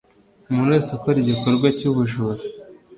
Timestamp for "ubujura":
1.89-2.41